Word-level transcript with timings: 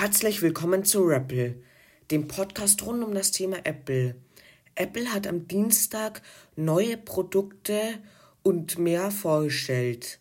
Herzlich 0.00 0.40
willkommen 0.40 0.82
zu 0.82 1.02
Rapple, 1.02 1.56
dem 2.10 2.26
Podcast 2.26 2.86
rund 2.86 3.04
um 3.04 3.12
das 3.12 3.32
Thema 3.32 3.58
Apple. 3.64 4.14
Apple 4.74 5.12
hat 5.12 5.26
am 5.26 5.46
Dienstag 5.46 6.22
neue 6.56 6.96
Produkte 6.96 7.98
und 8.42 8.78
mehr 8.78 9.10
vorgestellt. 9.10 10.18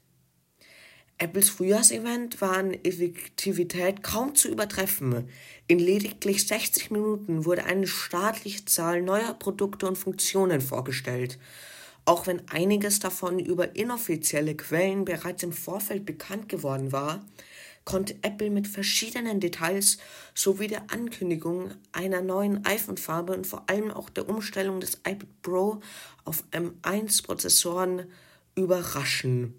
Apples 1.17 1.49
Frühjahrsevent 1.49 2.41
war 2.41 2.57
an 2.57 2.73
Effektivität 2.73 4.03
kaum 4.03 4.35
zu 4.35 4.49
übertreffen. 4.49 5.29
In 5.67 5.79
lediglich 5.79 6.45
60 6.45 6.91
Minuten 6.91 7.45
wurde 7.45 7.63
eine 7.63 7.87
staatliche 7.87 8.65
Zahl 8.65 9.01
neuer 9.01 9.33
Produkte 9.33 9.87
und 9.87 9.97
Funktionen 9.97 10.59
vorgestellt. 10.59 11.39
Auch 12.03 12.27
wenn 12.27 12.45
einiges 12.49 12.99
davon 12.99 13.39
über 13.39 13.77
inoffizielle 13.77 14.55
Quellen 14.55 15.05
bereits 15.05 15.41
im 15.43 15.53
Vorfeld 15.53 16.05
bekannt 16.05 16.49
geworden 16.49 16.91
war, 16.91 17.25
konnte 17.89 18.15
Apple 18.21 18.51
mit 18.51 18.67
verschiedenen 18.67 19.39
Details 19.39 19.97
sowie 20.35 20.67
der 20.67 20.91
Ankündigung 20.91 21.71
einer 21.91 22.21
neuen 22.21 22.63
iPhone-Farbe 22.63 23.33
und 23.33 23.47
vor 23.47 23.63
allem 23.67 23.89
auch 23.89 24.11
der 24.11 24.29
Umstellung 24.29 24.79
des 24.79 24.97
iPad 25.07 25.41
Pro 25.41 25.79
auf 26.23 26.43
M1-Prozessoren 26.51 28.05
überraschen. 28.53 29.55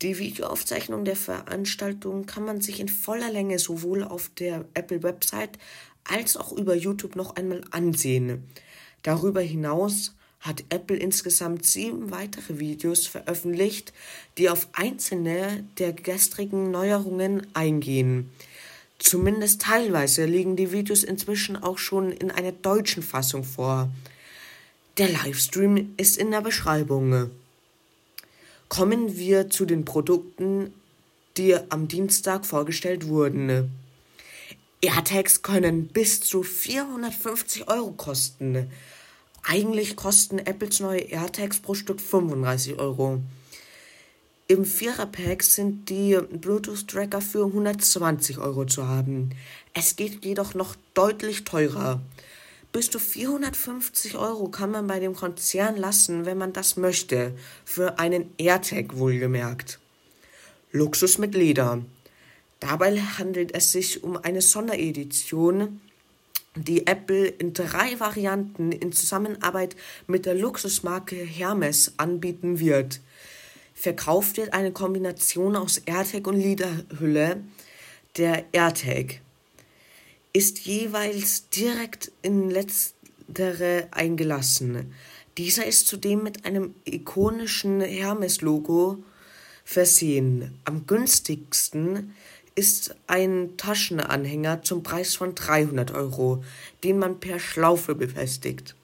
Die 0.00 0.18
Videoaufzeichnung 0.18 1.04
der 1.04 1.16
Veranstaltung 1.16 2.24
kann 2.24 2.46
man 2.46 2.62
sich 2.62 2.80
in 2.80 2.88
voller 2.88 3.30
Länge 3.30 3.58
sowohl 3.58 4.02
auf 4.02 4.30
der 4.30 4.64
Apple-Website 4.72 5.58
als 6.04 6.38
auch 6.38 6.52
über 6.52 6.74
YouTube 6.74 7.14
noch 7.14 7.36
einmal 7.36 7.60
ansehen. 7.72 8.48
Darüber 9.02 9.42
hinaus 9.42 10.16
hat 10.40 10.64
Apple 10.68 10.96
insgesamt 10.96 11.64
sieben 11.66 12.10
weitere 12.10 12.58
Videos 12.58 13.06
veröffentlicht, 13.06 13.92
die 14.38 14.48
auf 14.48 14.68
einzelne 14.72 15.64
der 15.78 15.92
gestrigen 15.92 16.70
Neuerungen 16.70 17.46
eingehen. 17.54 18.30
Zumindest 18.98 19.62
teilweise 19.62 20.24
liegen 20.24 20.56
die 20.56 20.72
Videos 20.72 21.02
inzwischen 21.02 21.56
auch 21.56 21.78
schon 21.78 22.12
in 22.12 22.30
einer 22.30 22.52
deutschen 22.52 23.02
Fassung 23.02 23.44
vor. 23.44 23.90
Der 24.98 25.08
Livestream 25.08 25.92
ist 25.96 26.16
in 26.16 26.30
der 26.30 26.40
Beschreibung. 26.40 27.30
Kommen 28.68 29.16
wir 29.16 29.50
zu 29.50 29.66
den 29.66 29.84
Produkten, 29.84 30.72
die 31.36 31.54
am 31.68 31.88
Dienstag 31.88 32.46
vorgestellt 32.46 33.06
wurden. 33.06 33.70
AirTags 34.80 35.42
können 35.42 35.88
bis 35.88 36.20
zu 36.20 36.42
450 36.42 37.68
Euro 37.68 37.92
kosten. 37.92 38.70
Eigentlich 39.48 39.94
kosten 39.94 40.40
Apples 40.40 40.80
neue 40.80 41.02
AirTags 41.02 41.60
pro 41.60 41.74
Stück 41.74 42.00
35 42.00 42.80
Euro. 42.80 43.22
Im 44.48 44.64
Vierer-Pack 44.64 45.44
sind 45.44 45.88
die 45.88 46.18
Bluetooth-Tracker 46.18 47.20
für 47.20 47.46
120 47.46 48.38
Euro 48.38 48.64
zu 48.64 48.88
haben. 48.88 49.30
Es 49.72 49.94
geht 49.94 50.24
jedoch 50.24 50.54
noch 50.54 50.74
deutlich 50.94 51.44
teurer. 51.44 52.00
Bis 52.72 52.90
zu 52.90 52.98
450 52.98 54.16
Euro 54.16 54.48
kann 54.48 54.72
man 54.72 54.88
bei 54.88 54.98
dem 54.98 55.14
Konzern 55.14 55.76
lassen, 55.76 56.26
wenn 56.26 56.38
man 56.38 56.52
das 56.52 56.76
möchte. 56.76 57.32
Für 57.64 58.00
einen 58.00 58.30
AirTag 58.38 58.98
wohlgemerkt. 58.98 59.78
Luxus 60.72 61.18
mit 61.18 61.36
Leder. 61.36 61.84
Dabei 62.58 63.00
handelt 63.00 63.54
es 63.54 63.70
sich 63.70 64.02
um 64.02 64.16
eine 64.16 64.42
Sonderedition, 64.42 65.80
die 66.56 66.86
Apple 66.86 67.26
in 67.26 67.52
drei 67.52 68.00
Varianten 68.00 68.72
in 68.72 68.92
Zusammenarbeit 68.92 69.76
mit 70.06 70.26
der 70.26 70.34
Luxusmarke 70.34 71.16
Hermes 71.16 71.92
anbieten 71.98 72.58
wird. 72.58 73.00
Verkauft 73.74 74.38
wird 74.38 74.54
eine 74.54 74.72
Kombination 74.72 75.54
aus 75.54 75.78
AirTag 75.78 76.26
und 76.26 76.40
Lederhülle. 76.40 77.42
Der 78.16 78.44
AirTag 78.52 79.20
ist 80.32 80.60
jeweils 80.60 81.48
direkt 81.50 82.10
in 82.22 82.50
letztere 82.50 83.88
eingelassen. 83.90 84.94
Dieser 85.36 85.66
ist 85.66 85.86
zudem 85.86 86.22
mit 86.22 86.46
einem 86.46 86.74
ikonischen 86.86 87.82
Hermes-Logo 87.82 89.02
versehen. 89.64 90.58
Am 90.64 90.86
günstigsten 90.86 92.14
ist 92.56 92.96
ein 93.06 93.56
Taschenanhänger 93.58 94.62
zum 94.62 94.82
Preis 94.82 95.14
von 95.14 95.34
300 95.34 95.92
Euro, 95.92 96.42
den 96.82 96.98
man 96.98 97.20
per 97.20 97.38
Schlaufe 97.38 97.94
befestigt. 97.94 98.74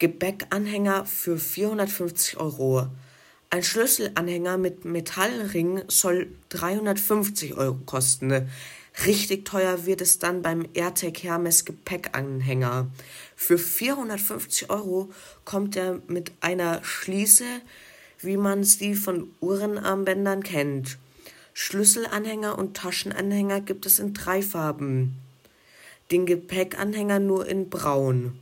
Gepäckanhänger 0.00 1.06
für 1.06 1.38
450 1.38 2.36
Euro. 2.36 2.88
Ein 3.48 3.62
Schlüsselanhänger 3.62 4.58
mit 4.58 4.84
Metallring 4.84 5.82
soll 5.86 6.26
350 6.48 7.54
Euro 7.54 7.78
kosten. 7.86 8.50
Richtig 9.06 9.44
teuer 9.44 9.86
wird 9.86 10.00
es 10.00 10.18
dann 10.18 10.42
beim 10.42 10.66
AirTag 10.74 11.22
Hermes 11.22 11.64
Gepäckanhänger. 11.64 12.88
Für 13.36 13.56
450 13.56 14.70
Euro 14.70 15.12
kommt 15.44 15.76
er 15.76 16.00
mit 16.08 16.32
einer 16.40 16.82
Schließe, 16.82 17.44
wie 18.18 18.36
man 18.36 18.64
sie 18.64 18.96
von 18.96 19.30
Uhrenarmbändern 19.40 20.42
kennt. 20.42 20.98
Schlüsselanhänger 21.54 22.58
und 22.58 22.76
Taschenanhänger 22.76 23.60
gibt 23.60 23.86
es 23.86 24.00
in 24.00 24.12
drei 24.12 24.42
Farben. 24.42 25.16
Den 26.10 26.26
Gepäckanhänger 26.26 27.20
nur 27.20 27.46
in 27.46 27.70
braun. 27.70 28.38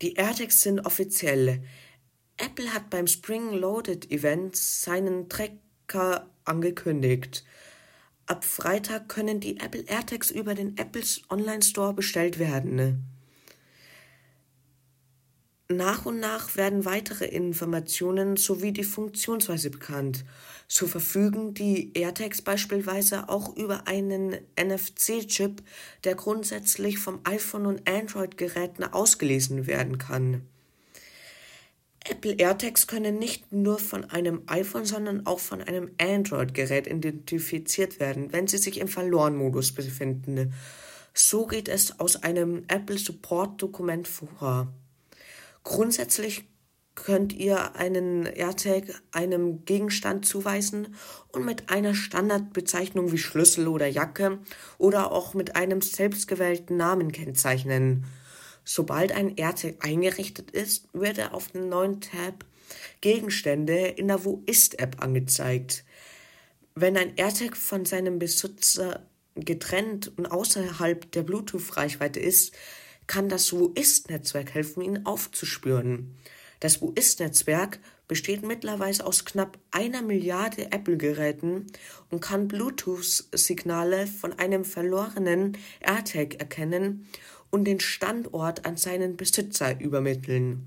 Die 0.00 0.14
AirTags 0.14 0.62
sind 0.62 0.86
offiziell. 0.86 1.62
Apple 2.36 2.72
hat 2.72 2.90
beim 2.90 3.06
Spring 3.06 3.52
Loaded 3.52 4.10
Event 4.10 4.56
seinen 4.56 5.28
Tracker 5.28 6.28
angekündigt. 6.44 7.44
Ab 8.26 8.44
Freitag 8.44 9.08
können 9.08 9.40
die 9.40 9.58
Apple 9.60 9.84
AirTags 9.86 10.30
über 10.30 10.54
den 10.54 10.78
Apples 10.78 11.22
Online 11.28 11.62
Store 11.62 11.92
bestellt 11.92 12.38
werden. 12.38 13.13
Nach 15.76 16.06
und 16.06 16.20
nach 16.20 16.56
werden 16.56 16.84
weitere 16.84 17.24
Informationen 17.24 18.36
sowie 18.36 18.72
die 18.72 18.84
Funktionsweise 18.84 19.70
bekannt. 19.70 20.24
So 20.68 20.86
verfügen 20.86 21.54
die 21.54 21.92
AirTags 21.94 22.42
beispielsweise 22.42 23.28
auch 23.28 23.56
über 23.56 23.86
einen 23.86 24.36
NFC-Chip, 24.60 25.62
der 26.04 26.14
grundsätzlich 26.14 26.98
vom 26.98 27.20
iPhone 27.24 27.66
und 27.66 27.88
Android-Geräten 27.88 28.84
ausgelesen 28.84 29.66
werden 29.66 29.98
kann. 29.98 30.42
Apple 32.06 32.34
AirTags 32.34 32.86
können 32.86 33.18
nicht 33.18 33.50
nur 33.50 33.78
von 33.78 34.04
einem 34.10 34.42
iPhone, 34.46 34.84
sondern 34.84 35.26
auch 35.26 35.40
von 35.40 35.62
einem 35.62 35.90
Android-Gerät 35.98 36.86
identifiziert 36.86 37.98
werden, 37.98 38.32
wenn 38.32 38.46
sie 38.46 38.58
sich 38.58 38.78
im 38.78 38.88
Verloren-Modus 38.88 39.72
befinden. 39.72 40.52
So 41.14 41.46
geht 41.46 41.68
es 41.68 41.98
aus 41.98 42.22
einem 42.22 42.64
Apple 42.68 42.98
Support-Dokument 42.98 44.06
vor. 44.06 44.72
Grundsätzlich 45.64 46.44
könnt 46.94 47.32
ihr 47.32 47.74
einen 47.74 48.26
AirTag 48.26 48.84
einem 49.10 49.64
Gegenstand 49.64 50.24
zuweisen 50.26 50.94
und 51.32 51.44
mit 51.44 51.70
einer 51.70 51.94
Standardbezeichnung 51.94 53.10
wie 53.10 53.18
Schlüssel 53.18 53.66
oder 53.66 53.86
Jacke 53.86 54.38
oder 54.78 55.10
auch 55.10 55.34
mit 55.34 55.56
einem 55.56 55.80
selbstgewählten 55.80 56.76
Namen 56.76 57.10
kennzeichnen. 57.10 58.04
Sobald 58.64 59.12
ein 59.12 59.36
AirTag 59.36 59.84
eingerichtet 59.84 60.50
ist, 60.52 60.88
wird 60.92 61.18
er 61.18 61.34
auf 61.34 61.48
dem 61.48 61.68
neuen 61.68 62.00
Tab 62.00 62.44
Gegenstände 63.00 63.88
in 63.88 64.08
der 64.08 64.24
Wo 64.24 64.42
ist 64.46 64.78
App 64.78 65.02
angezeigt. 65.02 65.84
Wenn 66.74 66.96
ein 66.96 67.16
AirTag 67.16 67.56
von 67.56 67.84
seinem 67.84 68.18
Besitzer 68.18 69.06
getrennt 69.34 70.12
und 70.16 70.26
außerhalb 70.26 71.10
der 71.12 71.22
Bluetooth-Reichweite 71.22 72.20
ist, 72.20 72.54
kann 73.06 73.28
das 73.28 73.52
Wo-Ist-Netzwerk 73.52 74.54
helfen, 74.54 74.82
ihn 74.82 75.06
aufzuspüren. 75.06 76.14
Das 76.60 76.80
Wo-Ist-Netzwerk 76.80 77.78
besteht 78.08 78.42
mittlerweile 78.42 79.04
aus 79.04 79.24
knapp 79.24 79.58
einer 79.70 80.02
Milliarde 80.02 80.72
Apple-Geräten 80.72 81.66
und 82.10 82.20
kann 82.20 82.48
Bluetooth-Signale 82.48 84.06
von 84.06 84.32
einem 84.38 84.64
verlorenen 84.64 85.56
AirTag 85.80 86.34
erkennen 86.34 87.08
und 87.50 87.64
den 87.64 87.80
Standort 87.80 88.66
an 88.66 88.76
seinen 88.76 89.16
Besitzer 89.16 89.80
übermitteln. 89.80 90.66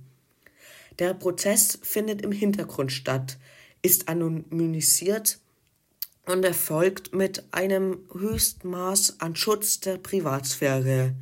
Der 1.00 1.14
Prozess 1.14 1.78
findet 1.82 2.22
im 2.22 2.32
Hintergrund 2.32 2.92
statt, 2.92 3.38
ist 3.82 4.08
anonymisiert 4.08 5.40
und 6.26 6.44
erfolgt 6.44 7.14
mit 7.14 7.44
einem 7.52 8.00
Höchstmaß 8.14 9.20
an 9.20 9.36
Schutz 9.36 9.80
der 9.80 9.98
Privatsphäre. 9.98 11.14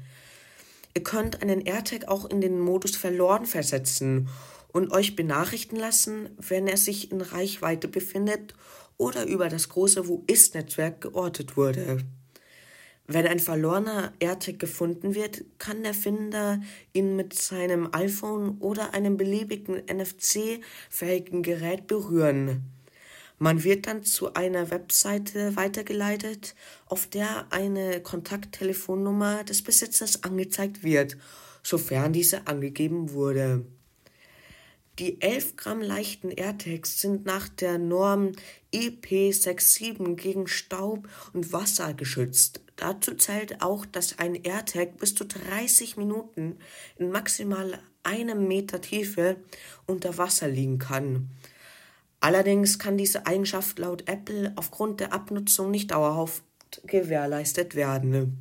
Ihr 0.96 1.04
könnt 1.04 1.42
einen 1.42 1.62
AirTag 1.62 2.08
auch 2.08 2.30
in 2.30 2.40
den 2.40 2.60
Modus 2.60 2.96
verloren 2.96 3.46
versetzen 3.46 4.30
und 4.72 4.92
euch 4.94 5.18
benachrichten 5.18 5.78
lassen, 5.78 6.30
wenn 6.38 6.68
er 6.68 6.78
sich 6.78 7.12
in 7.12 7.20
Reichweite 7.20 7.90
befindet 7.90 8.54
oder 8.98 9.26
über 9.26 9.50
das 9.50 9.68
große 9.68 10.08
Wo 10.08 10.24
ist-Netzwerk 10.28 11.02
geortet 11.02 11.58
wurde. 11.58 11.98
Wenn 13.08 13.28
ein 13.28 13.40
verlorener 13.40 14.14
AirTag 14.20 14.58
gefunden 14.58 15.14
wird, 15.16 15.44
kann 15.60 15.84
der 15.84 15.94
Finder 15.94 16.62
ihn 16.94 17.16
mit 17.18 17.34
seinem 17.34 17.94
iPhone 17.94 18.58
oder 18.60 18.94
einem 18.94 19.18
beliebigen 19.18 19.76
NFC-fähigen 19.76 21.44
Gerät 21.44 21.88
berühren. 21.88 22.75
Man 23.38 23.64
wird 23.64 23.88
dann 23.88 24.04
zu 24.04 24.34
einer 24.34 24.72
Webseite 24.72 25.56
weitergeleitet, 25.56 26.56
auf 26.86 27.08
der 27.08 27.48
eine 27.52 28.00
Kontakttelefonnummer 28.02 29.44
des 29.44 29.62
Besitzers 29.62 30.24
angezeigt 30.24 30.84
wird, 30.84 31.18
sofern 31.62 32.14
diese 32.14 32.48
angegeben 32.48 33.12
wurde. 33.12 33.66
Die 34.98 35.22
11 35.22 35.58
Gramm 35.58 35.82
leichten 35.82 36.32
AirTags 36.32 37.02
sind 37.02 37.26
nach 37.26 37.50
der 37.50 37.78
Norm 37.78 38.32
EP67 38.74 40.16
gegen 40.16 40.48
Staub 40.48 41.10
und 41.34 41.52
Wasser 41.52 41.94
geschützt. 41.94 42.62
Dazu 42.78 43.14
zählt 43.16 43.62
auch, 43.62 43.86
dass 43.86 44.20
ein 44.20 44.36
AirTag 44.36 44.98
bis 44.98 45.14
zu 45.14 45.26
30 45.26 45.98
Minuten 45.98 46.58
in 46.98 47.12
maximal 47.12 47.78
einem 48.04 48.48
Meter 48.48 48.80
Tiefe 48.80 49.36
unter 49.86 50.18
Wasser 50.18 50.48
liegen 50.48 50.80
kann. 50.80 51.30
Allerdings 52.26 52.80
kann 52.80 52.98
diese 52.98 53.28
Eigenschaft 53.28 53.78
laut 53.78 54.10
Apple 54.10 54.52
aufgrund 54.56 55.00
der 55.00 55.14
Abnutzung 55.14 55.70
nicht 55.70 55.92
dauerhaft 55.92 56.42
gewährleistet 56.88 57.76
werden. 57.76 58.40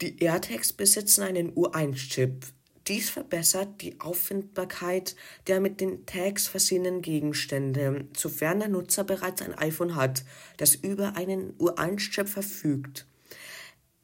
Die 0.00 0.18
AirTags 0.18 0.72
besitzen 0.72 1.24
einen 1.24 1.52
U1-Chip. 1.52 2.46
Dies 2.88 3.10
verbessert 3.10 3.82
die 3.82 4.00
Auffindbarkeit 4.00 5.14
der 5.46 5.60
mit 5.60 5.82
den 5.82 6.06
Tags 6.06 6.46
versehenen 6.46 7.02
Gegenstände, 7.02 8.06
sofern 8.16 8.60
der 8.60 8.70
Nutzer 8.70 9.04
bereits 9.04 9.42
ein 9.42 9.52
iPhone 9.52 9.94
hat, 9.94 10.24
das 10.56 10.74
über 10.74 11.16
einen 11.16 11.52
U1-Chip 11.58 12.30
verfügt. 12.30 13.04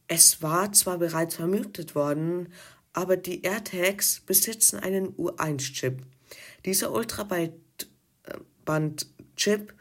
Es 0.06 0.42
war 0.42 0.70
zwar 0.74 0.98
bereits 0.98 1.36
vermutet 1.36 1.94
worden, 1.94 2.52
aber 2.92 3.16
die 3.16 3.42
AirTags 3.42 4.20
besitzen 4.20 4.78
einen 4.78 5.16
U1-Chip. 5.16 6.02
Dieser 6.66 6.88
Ultraband-Chip 8.60 9.74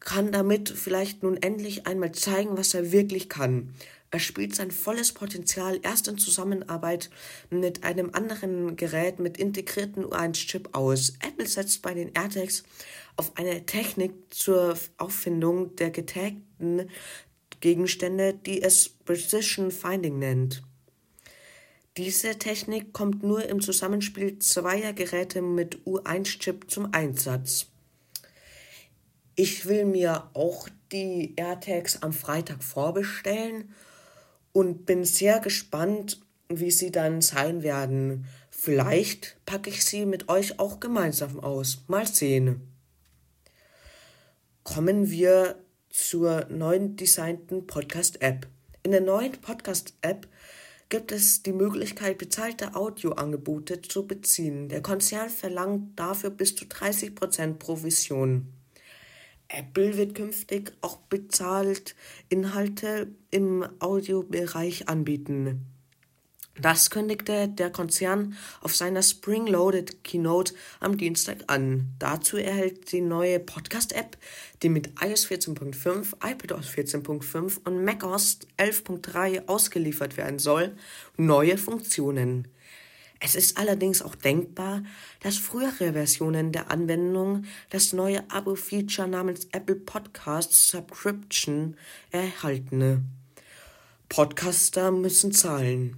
kann 0.00 0.32
damit 0.32 0.68
vielleicht 0.68 1.22
nun 1.22 1.36
endlich 1.36 1.86
einmal 1.86 2.12
zeigen, 2.12 2.56
was 2.56 2.74
er 2.74 2.92
wirklich 2.92 3.28
kann. 3.28 3.74
Er 4.10 4.20
spielt 4.20 4.54
sein 4.54 4.70
volles 4.70 5.12
Potenzial 5.12 5.80
erst 5.82 6.06
in 6.06 6.18
Zusammenarbeit 6.18 7.10
mit 7.50 7.82
einem 7.82 8.10
anderen 8.12 8.76
Gerät 8.76 9.18
mit 9.18 9.38
integrierten 9.38 10.04
U1-Chip 10.04 10.68
aus. 10.72 11.14
Apple 11.26 11.46
setzt 11.46 11.82
bei 11.82 11.94
den 11.94 12.14
AirTags 12.14 12.62
auf 13.16 13.36
eine 13.36 13.66
Technik 13.66 14.12
zur 14.30 14.76
Auffindung 14.98 15.74
der 15.76 15.90
getagten 15.90 16.90
Gegenstände, 17.60 18.34
die 18.34 18.62
es 18.62 18.88
Precision 18.88 19.70
Finding 19.70 20.18
nennt. 20.18 20.62
Diese 21.96 22.38
Technik 22.38 22.92
kommt 22.92 23.22
nur 23.22 23.46
im 23.46 23.60
Zusammenspiel 23.60 24.38
zweier 24.38 24.92
Geräte 24.92 25.42
mit 25.42 25.78
U1-Chip 25.86 26.70
zum 26.70 26.92
Einsatz. 26.92 27.68
Ich 29.36 29.66
will 29.66 29.84
mir 29.84 30.30
auch 30.34 30.68
die 30.92 31.34
AirTags 31.36 32.02
am 32.02 32.12
Freitag 32.12 32.62
vorbestellen 32.62 33.74
und 34.52 34.86
bin 34.86 35.04
sehr 35.04 35.40
gespannt, 35.40 36.20
wie 36.48 36.70
sie 36.70 36.92
dann 36.92 37.20
sein 37.20 37.64
werden. 37.64 38.26
Vielleicht 38.50 39.36
packe 39.44 39.70
ich 39.70 39.84
sie 39.84 40.06
mit 40.06 40.28
euch 40.28 40.60
auch 40.60 40.78
gemeinsam 40.78 41.40
aus. 41.40 41.82
Mal 41.88 42.06
sehen. 42.06 42.60
Kommen 44.62 45.10
wir 45.10 45.58
zur 45.90 46.46
neuen 46.48 46.96
designten 46.96 47.66
Podcast-App. 47.66 48.46
In 48.84 48.92
der 48.92 49.00
neuen 49.00 49.32
Podcast-App 49.32 50.28
gibt 50.88 51.10
es 51.10 51.42
die 51.42 51.52
Möglichkeit, 51.52 52.18
bezahlte 52.18 52.76
Audioangebote 52.76 53.82
zu 53.82 54.06
beziehen. 54.06 54.68
Der 54.68 54.80
Konzern 54.80 55.28
verlangt 55.28 55.98
dafür 55.98 56.30
bis 56.30 56.54
zu 56.54 56.66
30% 56.66 57.54
Provision. 57.54 58.52
Apple 59.48 59.96
wird 59.96 60.14
künftig 60.14 60.72
auch 60.80 60.98
bezahlt 60.98 61.94
Inhalte 62.28 63.08
im 63.30 63.66
Audiobereich 63.78 64.88
anbieten. 64.88 65.66
Das 66.60 66.90
kündigte 66.90 67.48
der 67.48 67.70
Konzern 67.70 68.36
auf 68.60 68.76
seiner 68.76 69.02
Spring 69.02 69.48
Loaded 69.48 70.04
Keynote 70.04 70.54
am 70.78 70.96
Dienstag 70.96 71.38
an. 71.48 71.88
Dazu 71.98 72.36
erhält 72.36 72.92
die 72.92 73.00
neue 73.00 73.40
Podcast-App, 73.40 74.16
die 74.62 74.68
mit 74.68 74.92
iOS 75.00 75.26
14.5, 75.26 76.14
iPadOS 76.24 76.68
14.5 76.68 77.58
und 77.64 77.84
macOS 77.84 78.38
11.3 78.56 79.48
ausgeliefert 79.48 80.16
werden 80.16 80.38
soll, 80.38 80.76
neue 81.16 81.58
Funktionen. 81.58 82.46
Es 83.24 83.34
ist 83.34 83.56
allerdings 83.56 84.02
auch 84.02 84.14
denkbar, 84.16 84.82
dass 85.20 85.38
frühere 85.38 85.94
Versionen 85.94 86.52
der 86.52 86.70
Anwendung 86.70 87.46
das 87.70 87.94
neue 87.94 88.22
Abo-Feature 88.30 89.08
namens 89.08 89.48
Apple 89.52 89.76
Podcast 89.76 90.52
Subscription 90.68 91.74
erhalten. 92.10 93.08
Podcaster 94.10 94.90
müssen 94.90 95.32
zahlen. 95.32 95.96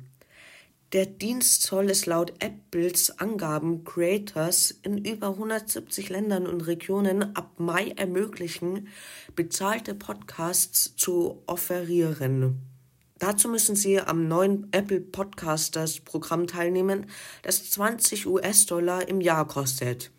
Der 0.93 1.07
Dienst 1.07 1.63
soll 1.63 1.91
es 1.91 2.07
laut 2.07 2.33
Apples 2.39 3.19
Angaben 3.19 3.83
Creators 3.83 4.71
in 4.71 4.97
über 4.97 5.31
170 5.31 6.11
Ländern 6.11 6.47
und 6.47 6.61
Regionen 6.61 7.35
ab 7.35 7.59
Mai 7.59 7.89
ermöglichen, 7.97 8.87
bezahlte 9.35 9.97
Podcasts 9.97 10.95
zu 10.95 11.43
offerieren. 11.47 12.76
Dazu 13.19 13.49
müssen 13.49 13.77
Sie 13.77 13.99
am 13.99 14.29
neuen 14.29 14.69
Apple 14.73 15.01
Podcasters 15.01 16.01
Programm 16.01 16.47
teilnehmen, 16.47 17.07
das 17.43 17.71
20 17.71 18.27
US-Dollar 18.27 19.09
im 19.09 19.23
Jahr 19.23 19.49
kostet. 19.49 20.11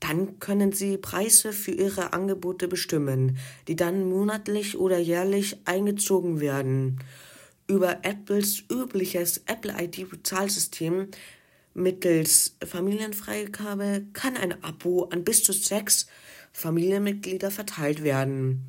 Dann 0.00 0.40
können 0.40 0.72
Sie 0.72 0.98
Preise 0.98 1.52
für 1.52 1.70
Ihre 1.70 2.12
Angebote 2.12 2.66
bestimmen, 2.66 3.38
die 3.68 3.76
dann 3.76 4.08
monatlich 4.08 4.76
oder 4.76 4.98
jährlich 4.98 5.58
eingezogen 5.66 6.40
werden. 6.40 6.98
Über 7.68 8.04
Apples 8.04 8.64
übliches 8.68 9.42
Apple 9.46 9.72
ID-Bezahlsystem 9.80 11.08
mittels 11.74 12.56
Familienfreigabe 12.64 14.06
kann 14.12 14.36
ein 14.36 14.64
Abo 14.64 15.04
an 15.04 15.22
bis 15.22 15.44
zu 15.44 15.52
sechs 15.52 16.08
Familienmitglieder 16.52 17.52
verteilt 17.52 18.02
werden. 18.02 18.68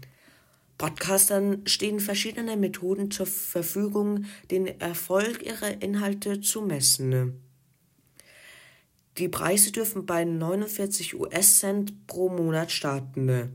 Podcastern 0.84 1.62
stehen 1.66 2.02
verschiedene 2.02 2.58
Methoden 2.58 3.10
zur 3.10 3.26
Verfügung, 3.26 4.26
den 4.52 4.68
Erfolg 4.82 5.42
ihrer 5.42 5.82
Inhalte 5.82 6.42
zu 6.42 6.62
messen. 6.62 7.42
Die 9.18 9.30
Preise 9.30 9.72
dürfen 9.72 10.06
bei 10.06 10.26
49 10.26 11.18
US-Cent 11.18 12.06
pro 12.06 12.28
Monat 12.28 12.70
starten. 12.70 13.54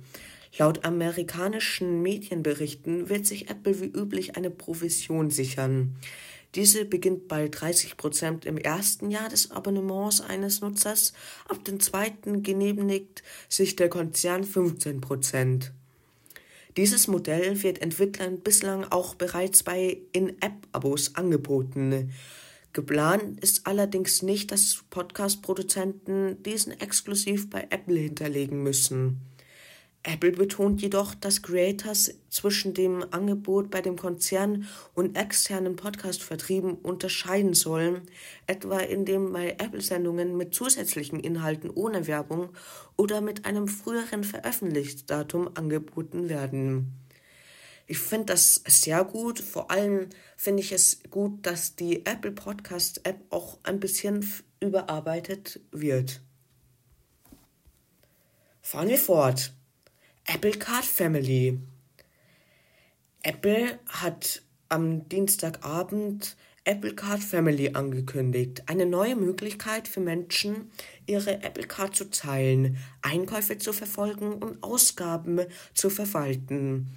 Laut 0.56 0.87
amerikanischen 0.87 2.00
Medienberichten 2.00 3.11
wird 3.11 3.26
sich 3.26 3.50
Apple 3.50 3.78
wie 3.82 3.92
üblich 3.94 4.38
eine 4.38 4.49
Provision 4.49 5.28
sichern. 5.28 5.97
Diese 6.54 6.87
beginnt 6.87 7.28
bei 7.28 7.49
30 7.49 7.99
Prozent 7.99 8.47
im 8.47 8.56
ersten 8.56 9.11
Jahr 9.11 9.28
des 9.28 9.50
Abonnements 9.50 10.23
eines 10.23 10.62
Nutzers, 10.62 11.12
ab 11.47 11.62
dem 11.66 11.78
zweiten 11.78 12.42
genehmigt 12.42 13.23
sich 13.50 13.76
der 13.76 13.90
Konzern 13.90 14.44
15 14.44 15.02
Prozent. 15.02 15.73
Dieses 16.78 17.08
Modell 17.08 17.61
wird 17.64 17.82
Entwicklern 17.82 18.38
bislang 18.38 18.85
auch 18.85 19.16
bereits 19.16 19.64
bei 19.64 19.99
In-App-Abos 20.12 21.16
angeboten. 21.16 22.12
Geplant 22.73 23.40
ist 23.40 23.66
allerdings 23.66 24.23
nicht, 24.23 24.52
dass 24.52 24.85
Podcast-Produzenten 24.88 26.40
diesen 26.44 26.70
exklusiv 26.78 27.50
bei 27.50 27.66
Apple 27.70 27.99
hinterlegen 27.99 28.62
müssen. 28.62 29.23
Apple 30.05 30.33
betont 30.33 30.81
jedoch, 30.81 31.14
dass 31.14 31.43
Creators 31.43 32.14
zwischen 32.31 32.73
dem 32.73 33.05
Angebot 33.11 33.71
bei 33.71 33.81
dem 33.81 33.97
Konzern 33.97 34.67
und 34.95 35.19
externen 35.19 35.76
Podcast-Vertrieben 35.76 36.75
unterscheiden 36.76 37.55
sollen, 37.55 38.02
etwa 38.47 38.78
indem 38.78 39.33
bei 39.33 39.50
Apple-Sendungen 39.59 40.37
mit 40.37 40.55
zusätzlichen 40.55 41.21
Inhalten 41.21 41.69
ohne 41.69 42.07
Werbung 42.07 42.50
oder 42.97 43.21
mit 43.21 43.45
einem 43.45 43.69
früheren 43.69 44.25
Veröffentlichungsdatum 44.25 45.50
angeboten 45.55 46.28
werden. 46.28 46.95
Ich 47.87 47.99
finde 47.99 48.26
das 48.26 48.62
sehr 48.67 49.02
gut. 49.05 49.40
Vor 49.40 49.71
allem 49.71 50.09
finde 50.37 50.62
ich 50.62 50.73
es 50.73 51.00
gut, 51.11 51.45
dass 51.45 51.75
die 51.75 52.05
Apple 52.07 52.33
Podcast 52.33 53.00
App 53.05 53.19
auch 53.31 53.59
ein 53.62 53.81
bisschen 53.81 54.26
überarbeitet 54.61 55.61
wird. 55.73 56.21
Fahren 58.61 58.88
wir 58.88 58.99
fort. 58.99 59.55
Apple 60.30 60.58
Card 60.58 60.85
Family. 60.85 61.58
Apple 63.23 63.78
hat 63.87 64.42
am 64.68 65.08
Dienstagabend 65.08 66.37
Apple 66.64 66.94
Card 66.94 67.23
Family 67.23 67.70
angekündigt. 67.73 68.62
Eine 68.66 68.85
neue 68.85 69.16
Möglichkeit 69.16 69.88
für 69.88 70.00
Menschen, 70.00 70.70
ihre 71.06 71.42
Apple 71.42 71.66
Card 71.66 71.97
zu 71.97 72.11
teilen, 72.11 72.76
Einkäufe 73.00 73.56
zu 73.56 73.73
verfolgen 73.73 74.35
und 74.35 74.62
Ausgaben 74.62 75.40
zu 75.73 75.88
verwalten. 75.88 76.94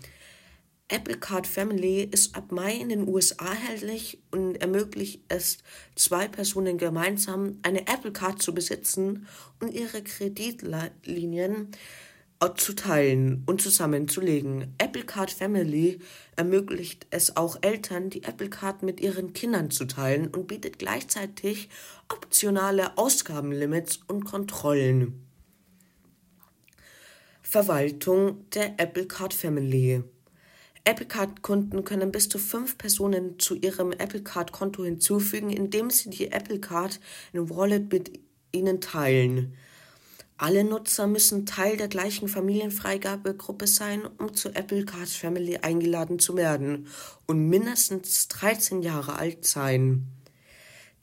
Apple 0.90 1.18
Card 1.18 1.48
Family 1.48 2.04
ist 2.04 2.36
ab 2.36 2.52
Mai 2.52 2.74
in 2.74 2.90
den 2.90 3.08
USA 3.08 3.46
erhältlich 3.46 4.22
und 4.32 4.58
ermöglicht 4.58 5.22
es 5.30 5.60
zwei 5.96 6.28
Personen 6.28 6.78
gemeinsam 6.78 7.60
eine 7.64 7.88
Apple 7.88 8.12
Card 8.12 8.42
zu 8.42 8.54
besitzen 8.54 9.26
und 9.62 9.74
ihre 9.74 10.04
Kreditlinien 10.04 11.70
zu 12.50 12.74
teilen 12.74 13.44
und 13.46 13.62
zusammenzulegen. 13.62 14.74
Apple 14.78 15.04
Card 15.04 15.32
Family 15.32 16.00
ermöglicht 16.36 17.06
es 17.12 17.38
auch 17.38 17.60
Eltern, 17.62 18.10
die 18.10 18.24
Apple 18.24 18.50
Card 18.50 18.82
mit 18.82 19.00
ihren 19.00 19.34
Kindern 19.34 19.70
zu 19.70 19.86
teilen 19.86 20.28
und 20.28 20.48
bietet 20.48 20.80
gleichzeitig 20.80 21.70
optionale 22.10 22.98
Ausgabenlimits 22.98 24.00
und 24.08 24.26
Kontrollen. 24.26 25.26
Verwaltung 27.44 28.50
der 28.52 28.80
Apple 28.80 29.06
Card 29.06 29.34
Family. 29.34 30.04
Apple 30.84 31.06
Card 31.06 31.44
Kunden 31.44 31.84
können 31.84 32.12
bis 32.12 32.28
zu 32.28 32.40
fünf 32.40 32.78
Personen 32.78 33.38
zu 33.38 33.56
ihrem 33.56 33.92
Apple 33.92 34.24
Card 34.24 34.52
Konto 34.52 34.84
hinzufügen, 34.84 35.52
indem 35.52 35.92
sie 35.92 36.10
die 36.10 36.32
Apple 36.32 36.60
Card 36.60 37.00
in 37.34 37.52
Wallet 37.52 37.92
mit 37.92 38.20
ihnen 38.52 38.82
teilen. 38.82 39.54
Alle 40.42 40.64
Nutzer 40.64 41.06
müssen 41.06 41.46
Teil 41.46 41.78
der 41.78 41.88
gleichen 41.88 42.28
Familienfreigabegruppe 42.28 43.68
sein, 43.68 44.02
um 44.18 44.34
zur 44.34 44.56
Apple 44.56 44.86
Card 44.86 45.08
Family 45.08 45.58
eingeladen 45.58 46.18
zu 46.18 46.36
werden 46.36 46.88
und 47.28 47.48
mindestens 47.48 48.28
13 48.28 48.82
Jahre 48.82 49.20
alt 49.20 49.46
sein. 49.46 50.08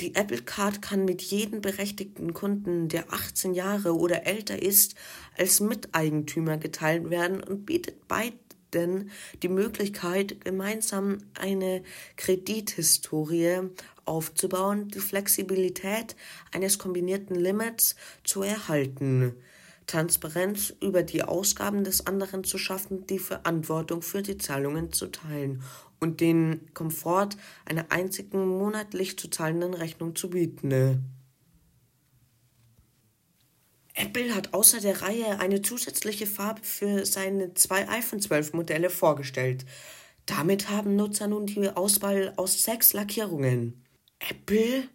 Die 0.01 0.17
Apple 0.17 0.43
Card 0.43 0.83
kann 0.83 1.05
mit 1.05 1.23
jedem 1.23 1.61
berechtigten 1.61 2.35
Kunden, 2.35 2.89
der 2.89 3.13
18 3.13 3.55
Jahre 3.55 3.97
oder 3.97 4.27
älter 4.27 4.61
ist, 4.61 4.97
als 5.37 5.61
Miteigentümer 5.61 6.57
geteilt 6.57 7.09
werden 7.09 7.41
und 7.41 7.65
bietet 7.65 8.09
beiden 8.09 8.41
die 8.75 9.49
Möglichkeit, 9.49 10.45
gemeinsam 10.45 11.19
eine 11.35 11.83
Kredithistorie 12.17 13.71
aufzubauen, 14.09 14.89
die 14.89 14.99
Flexibilität 14.99 16.17
eines 16.53 16.79
kombinierten 16.79 17.37
Limits 17.37 17.95
zu 18.25 18.43
erhalten, 18.43 19.35
Transparenz 19.87 20.75
über 20.81 21.03
die 21.03 21.23
Ausgaben 21.23 21.85
des 21.85 22.07
anderen 22.07 22.45
zu 22.45 22.59
schaffen, 22.59 23.07
die 23.07 23.19
Verantwortung 23.19 24.03
für 24.03 24.23
die 24.23 24.39
Zahlungen 24.39 24.93
zu 24.93 25.07
teilen 25.07 25.63
und 26.01 26.21
den 26.21 26.73
Komfort 26.75 27.31
einer 27.65 27.87
einzigen 27.91 28.47
monatlich 28.47 29.19
zu 29.19 29.29
zahlenden 29.29 29.75
Rechnung 29.75 30.15
zu 30.17 30.31
bieten. 30.31 31.15
Apple 33.95 34.33
hat 34.35 34.55
außer 34.55 34.81
der 34.81 35.03
Reihe 35.03 35.41
eine 35.41 35.61
zusätzliche 35.61 36.27
Farbe 36.27 36.63
für 36.63 37.05
seine 37.05 37.55
zwei 37.55 37.89
iPhone 37.89 38.21
12 38.21 38.53
Modelle 38.53 38.91
vorgestellt. 38.91 39.65
Damit 40.25 40.71
haben 40.71 40.95
Nutzer 40.95 41.27
nun 41.27 41.47
die 41.47 41.69
Auswahl 41.71 42.33
aus 42.37 42.63
sechs 42.63 42.93
Lackierungen. 42.93 43.83
Apple 44.19 44.89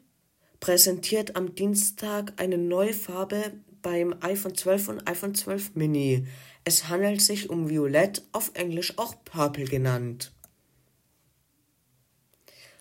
präsentiert 0.60 1.36
am 1.36 1.56
Dienstag 1.56 2.34
eine 2.38 2.58
neue 2.58 2.94
Farbe 2.94 3.54
beim 3.82 4.16
iPhone 4.22 4.56
12 4.56 4.88
und 4.90 5.08
iPhone 5.08 5.36
12 5.36 5.76
Mini. 5.76 6.28
Es 6.64 6.88
handelt 6.88 7.22
sich 7.22 7.50
um 7.50 7.70
Violett, 7.70 8.24
auf 8.32 8.52
Englisch 8.54 8.98
auch 8.98 9.16
Purple 9.26 9.66
genannt. 9.66 10.32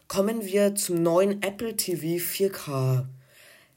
Kommen 0.09 0.45
wir 0.45 0.75
zum 0.75 1.03
neuen 1.03 1.43
Apple 1.43 1.77
TV 1.77 2.23
4K. 2.23 3.07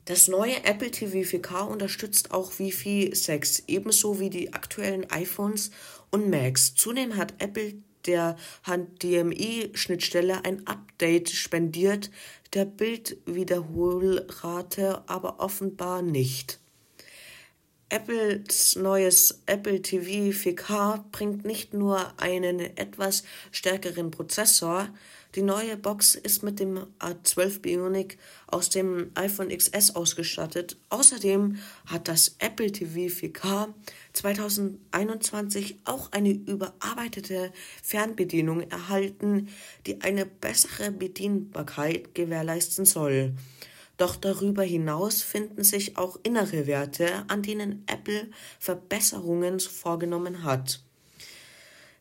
Das 0.06 0.28
neue 0.28 0.64
Apple 0.66 0.92
TV 0.92 1.20
4K 1.20 1.66
unterstützt 1.66 2.32
auch 2.32 2.60
Wi-Fi 2.60 3.16
6, 3.16 3.64
ebenso 3.68 4.20
wie 4.20 4.30
die 4.30 4.54
aktuellen 4.54 5.10
iPhones 5.10 5.72
und 6.12 6.30
Macs. 6.30 6.76
Zudem 6.76 7.16
hat 7.16 7.34
Apple 7.40 7.76
der 8.08 8.36
HDMI-Schnittstelle 8.66 10.46
ein 10.46 10.66
Update 10.68 11.30
spendiert, 11.30 12.10
der 12.54 12.66
Bildwiederholrate 12.66 15.04
aber 15.08 15.40
offenbar 15.40 16.02
nicht. 16.02 16.60
Apples 17.90 18.76
neues 18.76 19.44
Apple 19.46 19.82
TV 19.82 20.32
4K 20.32 21.04
bringt 21.12 21.46
nicht 21.46 21.74
nur 21.74 22.20
einen 22.20 22.60
etwas 22.60 23.24
stärkeren 23.52 24.12
Prozessor, 24.12 24.90
die 25.36 25.42
neue 25.42 25.76
Box 25.76 26.16
ist 26.16 26.44
mit 26.44 26.60
dem 26.60 26.80
A12 27.00 27.60
Bionic 27.60 28.18
aus 28.48 28.70
dem 28.70 29.12
iPhone 29.16 29.50
XS 29.50 29.96
ausgestattet. 29.96 30.78
Außerdem 30.90 31.58
hat 31.86 32.08
das 32.08 32.38
Apple 32.40 32.72
TV 32.72 33.14
4K 33.14 33.74
2021 34.14 35.80
auch 35.84 36.12
eine 36.14 36.32
überarbeitete 36.32 37.52
Fernbedienung 37.84 38.62
erhalten, 38.70 39.50
die 39.86 40.02
eine 40.02 40.26
bessere 40.26 40.92
Bedienbarkeit 40.92 42.16
gewährleisten 42.16 42.86
soll. 42.86 43.34
Doch 43.98 44.16
darüber 44.16 44.64
hinaus 44.64 45.22
finden 45.22 45.64
sich 45.64 45.98
auch 45.98 46.18
innere 46.24 46.68
Werte, 46.68 47.26
an 47.28 47.42
denen 47.42 47.84
Apple 47.88 48.30
Verbesserungen 48.60 49.60
vorgenommen 49.60 50.44
hat. 50.44 50.85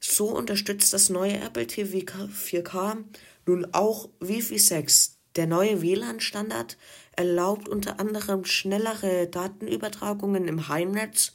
So 0.07 0.27
unterstützt 0.27 0.93
das 0.93 1.09
neue 1.09 1.39
Apple 1.41 1.67
TV 1.67 1.99
4K 1.99 3.05
nun 3.47 3.67
auch 3.73 4.11
Wi-Fi 4.21 4.59
6. 4.59 5.17
Der 5.35 5.47
neue 5.47 5.81
WLAN-Standard 5.81 6.77
erlaubt 7.17 7.69
unter 7.69 7.99
anderem 7.99 8.45
schnellere 8.45 9.27
Datenübertragungen 9.29 10.47
im 10.47 10.69
Heimnetz, 10.69 11.33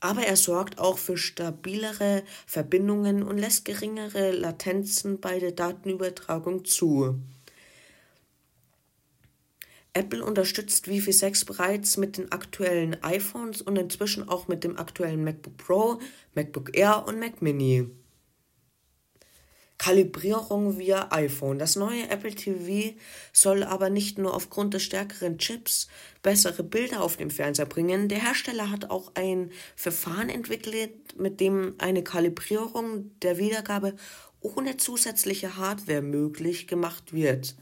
aber 0.00 0.22
er 0.22 0.36
sorgt 0.36 0.80
auch 0.80 0.98
für 0.98 1.16
stabilere 1.16 2.24
Verbindungen 2.44 3.22
und 3.22 3.38
lässt 3.38 3.64
geringere 3.64 4.32
Latenzen 4.32 5.20
bei 5.20 5.38
der 5.38 5.52
Datenübertragung 5.52 6.64
zu. 6.64 7.20
Apple 9.94 10.24
unterstützt 10.24 10.88
Wi-Fi 10.88 11.12
6 11.12 11.44
bereits 11.44 11.96
mit 11.98 12.16
den 12.16 12.32
aktuellen 12.32 13.02
iPhones 13.02 13.60
und 13.60 13.76
inzwischen 13.76 14.28
auch 14.28 14.48
mit 14.48 14.64
dem 14.64 14.78
aktuellen 14.78 15.22
MacBook 15.22 15.56
Pro, 15.58 16.00
MacBook 16.34 16.74
Air 16.76 17.04
und 17.06 17.18
Mac 17.18 17.42
Mini. 17.42 17.90
Kalibrierung 19.82 20.78
via 20.78 21.08
iPhone. 21.10 21.58
Das 21.58 21.74
neue 21.74 22.08
Apple 22.08 22.34
TV 22.34 22.96
soll 23.32 23.64
aber 23.64 23.90
nicht 23.90 24.16
nur 24.16 24.32
aufgrund 24.32 24.74
des 24.74 24.84
stärkeren 24.84 25.38
Chips 25.38 25.88
bessere 26.22 26.62
Bilder 26.62 27.02
auf 27.02 27.16
dem 27.16 27.30
Fernseher 27.30 27.66
bringen. 27.66 28.08
Der 28.08 28.22
Hersteller 28.22 28.70
hat 28.70 28.90
auch 28.90 29.10
ein 29.16 29.50
Verfahren 29.74 30.28
entwickelt, 30.28 31.18
mit 31.18 31.40
dem 31.40 31.74
eine 31.78 32.04
Kalibrierung 32.04 33.10
der 33.22 33.38
Wiedergabe 33.38 33.96
ohne 34.40 34.76
zusätzliche 34.76 35.56
Hardware 35.56 36.02
möglich 36.02 36.68
gemacht 36.68 37.12
wird. 37.12 37.56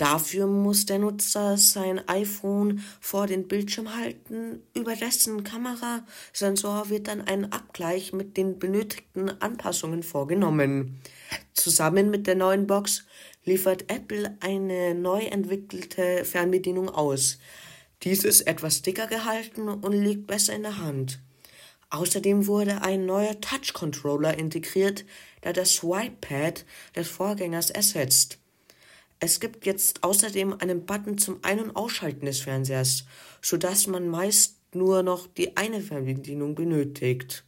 Dafür 0.00 0.46
muss 0.46 0.86
der 0.86 0.98
Nutzer 0.98 1.58
sein 1.58 2.00
iPhone 2.08 2.82
vor 3.02 3.26
den 3.26 3.46
Bildschirm 3.46 3.94
halten. 3.94 4.62
Über 4.74 4.96
dessen 4.96 5.44
Kamerasensor 5.44 6.88
wird 6.88 7.06
dann 7.06 7.20
ein 7.20 7.52
Abgleich 7.52 8.14
mit 8.14 8.38
den 8.38 8.58
benötigten 8.58 9.28
Anpassungen 9.42 10.02
vorgenommen. 10.02 11.02
Zusammen 11.52 12.08
mit 12.08 12.26
der 12.26 12.34
neuen 12.34 12.66
Box 12.66 13.04
liefert 13.44 13.92
Apple 13.92 14.38
eine 14.40 14.94
neu 14.94 15.20
entwickelte 15.20 16.24
Fernbedienung 16.24 16.88
aus. 16.88 17.36
Dies 18.02 18.24
ist 18.24 18.46
etwas 18.46 18.80
dicker 18.80 19.06
gehalten 19.06 19.68
und 19.68 19.92
liegt 19.92 20.26
besser 20.26 20.54
in 20.54 20.62
der 20.62 20.78
Hand. 20.78 21.20
Außerdem 21.90 22.46
wurde 22.46 22.80
ein 22.80 23.04
neuer 23.04 23.38
Touch 23.42 23.74
Controller 23.74 24.38
integriert, 24.38 25.04
der 25.44 25.52
das 25.52 25.74
Swipe 25.74 26.16
Pad 26.22 26.64
des 26.96 27.06
Vorgängers 27.06 27.68
ersetzt. 27.68 28.39
Es 29.20 29.38
gibt 29.38 29.66
jetzt 29.66 30.02
außerdem 30.02 30.56
einen 30.60 30.86
Button 30.86 31.18
zum 31.18 31.40
Ein- 31.42 31.60
und 31.60 31.76
Ausschalten 31.76 32.24
des 32.24 32.40
Fernsehers, 32.40 33.04
sodass 33.42 33.86
man 33.86 34.08
meist 34.08 34.56
nur 34.74 35.02
noch 35.02 35.26
die 35.26 35.58
eine 35.58 35.82
Fernbedienung 35.82 36.54
benötigt. 36.54 37.44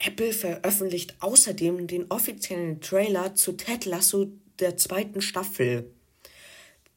Apple 0.00 0.32
veröffentlicht 0.32 1.16
außerdem 1.20 1.86
den 1.86 2.10
offiziellen 2.10 2.80
Trailer 2.80 3.34
zu 3.34 3.52
Ted 3.52 3.84
Lasso 3.84 4.28
der 4.58 4.76
zweiten 4.76 5.20
Staffel. 5.20 5.90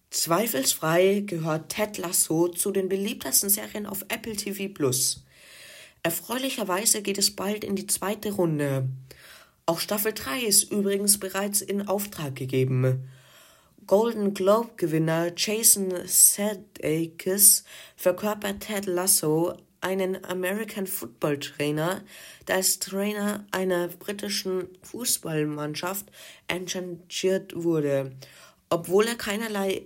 Zweifelsfrei 0.10 1.24
gehört 1.26 1.70
Ted 1.70 1.98
Lasso 1.98 2.48
zu 2.48 2.72
den 2.72 2.90
beliebtesten 2.90 3.50
Serien 3.50 3.86
auf 3.86 4.04
Apple 4.10 4.36
TV 4.36 4.74
Plus. 4.74 5.24
Erfreulicherweise 6.04 7.02
geht 7.02 7.18
es 7.18 7.36
bald 7.36 7.64
in 7.64 7.76
die 7.76 7.88
zweite 7.88 8.32
Runde. 8.32 8.90
Auch 9.72 9.80
Staffel 9.80 10.12
3 10.12 10.42
ist 10.42 10.70
übrigens 10.70 11.18
bereits 11.18 11.62
in 11.62 11.88
Auftrag 11.88 12.36
gegeben. 12.36 13.08
Golden 13.88 14.34
Globe-Gewinner 14.34 15.32
Jason 15.38 15.94
Sudeikis 16.06 17.64
verkörpert 17.96 18.60
Ted 18.60 18.86
Lasso, 18.86 19.56
einen 19.80 20.26
American 20.26 20.88
Football 20.88 21.40
Trainer, 21.40 22.02
der 22.50 22.56
als 22.56 22.80
Trainer 22.80 23.46
einer 23.52 23.88
britischen 23.88 24.68
Fußballmannschaft 24.82 26.08
engagiert 26.50 27.54
wurde, 27.56 28.12
obwohl 28.70 29.08
er 29.08 29.16
keinerlei 29.16 29.84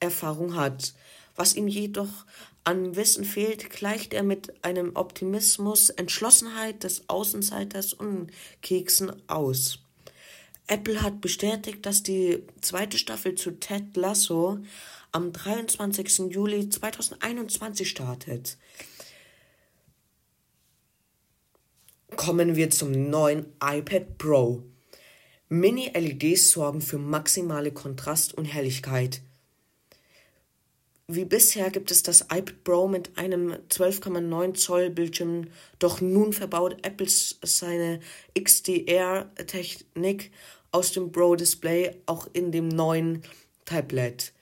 Erfahrung 0.00 0.56
hat. 0.56 0.94
Was 1.36 1.54
ihm 1.54 1.68
jedoch 1.68 2.26
an 2.68 2.96
Wissen 2.96 3.24
fehlt, 3.24 3.70
gleicht 3.70 4.12
er 4.12 4.22
mit 4.22 4.62
einem 4.62 4.94
Optimismus, 4.94 5.88
Entschlossenheit 5.88 6.84
des 6.84 7.08
Außenseiters 7.08 7.94
und 7.94 8.30
Keksen 8.60 9.10
aus. 9.26 9.78
Apple 10.66 11.00
hat 11.00 11.22
bestätigt, 11.22 11.86
dass 11.86 12.02
die 12.02 12.42
zweite 12.60 12.98
Staffel 12.98 13.36
zu 13.36 13.52
Ted 13.52 13.96
Lasso 13.96 14.58
am 15.12 15.32
23. 15.32 16.30
Juli 16.30 16.68
2021 16.68 17.88
startet. 17.88 18.58
Kommen 22.16 22.54
wir 22.54 22.68
zum 22.68 23.08
neuen 23.08 23.46
iPad 23.64 24.18
Pro. 24.18 24.62
Mini-LEDs 25.48 26.50
sorgen 26.50 26.82
für 26.82 26.98
maximale 26.98 27.72
Kontrast 27.72 28.34
und 28.34 28.44
Helligkeit. 28.44 29.22
Wie 31.10 31.24
bisher 31.24 31.70
gibt 31.70 31.90
es 31.90 32.02
das 32.02 32.20
iPad 32.20 32.64
Pro 32.64 32.86
mit 32.86 33.16
einem 33.16 33.52
12,9 33.70 34.52
Zoll 34.52 34.90
Bildschirm, 34.90 35.46
doch 35.78 36.02
nun 36.02 36.34
verbaut 36.34 36.76
Apple 36.86 37.08
seine 37.08 38.00
XDR-Technik 38.38 40.30
aus 40.70 40.92
dem 40.92 41.10
Pro 41.10 41.34
Display 41.34 41.96
auch 42.04 42.28
in 42.34 42.52
dem 42.52 42.68
neuen 42.68 43.22
Tablet. 43.64 44.34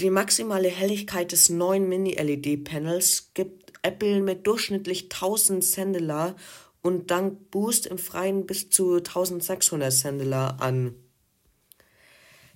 Die 0.00 0.10
maximale 0.10 0.70
Helligkeit 0.70 1.30
des 1.30 1.50
neuen 1.50 1.88
Mini-LED-Panels 1.88 3.30
gibt 3.34 3.74
Apple 3.82 4.22
mit 4.22 4.48
durchschnittlich 4.48 5.04
1000 5.04 5.62
Sandela 5.62 6.34
und 6.82 7.12
dank 7.12 7.52
Boost 7.52 7.86
im 7.86 7.98
Freien 7.98 8.44
bis 8.44 8.70
zu 8.70 8.96
1600 8.96 9.92
Sandela 9.92 10.56
an. 10.58 10.96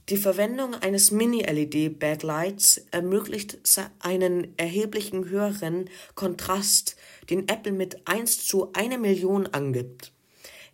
Die 0.09 0.17
Verwendung 0.17 0.75
eines 0.75 1.11
Mini-LED-Backlights 1.11 2.81
ermöglicht 2.93 3.59
einen 3.99 4.57
erheblichen 4.57 5.29
höheren 5.29 5.91
Kontrast, 6.15 6.97
den 7.29 7.47
Apple 7.47 7.73
mit 7.73 8.09
1 8.09 8.47
zu 8.47 8.73
1 8.73 8.97
Million 8.97 9.47
angibt. 9.49 10.13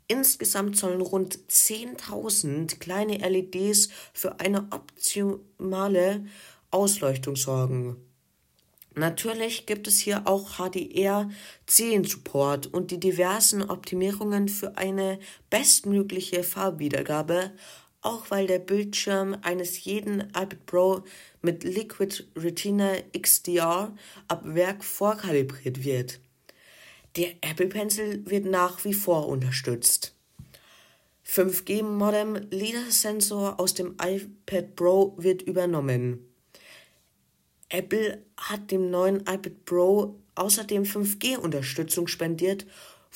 Insgesamt 0.07 0.76
sollen 0.76 1.00
rund 1.00 1.37
10.000 1.50 2.79
kleine 2.79 3.29
LEDs 3.29 3.88
für 4.12 4.38
eine 4.38 4.69
optimale 4.71 6.26
Ausleuchtung 6.71 7.35
sorgen. 7.35 7.97
Natürlich 8.97 9.67
gibt 9.67 9.88
es 9.88 9.99
hier 9.99 10.29
auch 10.29 10.61
HDR10-Support 10.61 12.69
und 12.69 12.93
die 12.93 13.00
diversen 13.00 13.69
Optimierungen 13.69 14.49
für 14.49 14.79
eine 14.79 15.19
bestmögliche 15.50 16.45
Farbwiedergabe 16.45 17.50
auch 18.04 18.30
weil 18.30 18.46
der 18.46 18.58
Bildschirm 18.58 19.37
eines 19.42 19.84
jeden 19.84 20.20
iPad 20.20 20.66
Pro 20.66 21.04
mit 21.42 21.64
Liquid 21.64 22.25
Retina 22.37 22.96
XDR 23.18 23.94
ab 24.28 24.42
Werk 24.44 24.84
vorkalibriert 24.84 25.84
wird. 25.84 26.20
Der 27.16 27.30
Apple 27.40 27.68
Pencil 27.68 28.23
wird 28.26 28.44
nach 28.44 28.84
wie 28.84 28.94
vor 28.94 29.28
unterstützt. 29.28 30.14
5G-Modem 31.26 32.49
LIDAR-Sensor 32.50 33.58
aus 33.58 33.75
dem 33.75 33.96
iPad 34.00 34.76
Pro 34.76 35.14
wird 35.16 35.42
übernommen. 35.42 36.28
Apple 37.70 38.23
hat 38.37 38.70
dem 38.70 38.90
neuen 38.90 39.20
iPad 39.20 39.64
Pro 39.64 40.20
außerdem 40.34 40.82
5G-Unterstützung 40.82 42.06
spendiert 42.08 42.66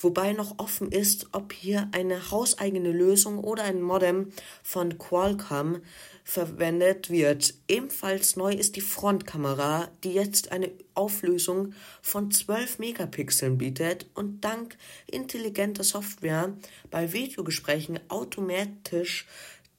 wobei 0.01 0.33
noch 0.33 0.59
offen 0.59 0.91
ist, 0.93 1.29
ob 1.33 1.53
hier 1.53 1.89
eine 1.93 2.31
hauseigene 2.31 2.93
Lösung 2.93 3.39
oder 3.39 3.65
ein 3.65 3.83
Modem 3.83 4.33
von 4.63 4.99
Qualcomm 4.99 5.81
verwendet 6.25 7.11
wird. 7.11 7.55
Ebenfalls 7.69 8.37
neu 8.37 8.53
ist 8.53 8.77
die 8.77 8.81
Frontkamera, 8.81 9.89
die 10.05 10.13
jetzt 10.13 10.53
eine 10.53 10.71
Auflösung 10.95 11.75
von 12.03 12.31
12 12.31 12.79
Megapixeln 12.79 13.59
bietet 13.59 14.07
und 14.15 14.43
dank 14.43 14.77
intelligenter 15.07 15.85
Software 15.85 16.53
bei 16.91 17.13
Videogesprächen 17.13 18.01
automatisch 18.09 19.27